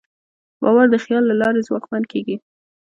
[0.61, 2.35] باور د خیال له لارې ځواکمن کېږي.